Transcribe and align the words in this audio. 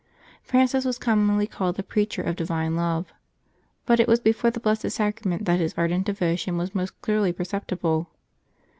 Francis 0.41 0.83
was 0.83 0.97
commonly 0.97 1.45
called 1.45 1.75
the 1.75 1.83
Preacher 1.83 2.23
of 2.23 2.35
Divine 2.35 2.75
Love. 2.75 3.13
But 3.85 3.99
it 3.99 4.07
was 4.07 4.19
before 4.19 4.49
the 4.49 4.59
Blessed 4.59 4.89
Sacrament 4.89 5.45
that 5.45 5.59
his 5.59 5.75
ardent 5.77 6.07
devotion 6.07 6.57
was 6.57 6.73
most 6.73 6.99
clearly 7.03 7.31
perceptible. 7.31 8.09